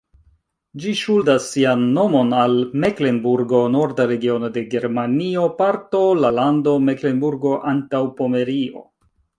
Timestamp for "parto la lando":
5.63-6.79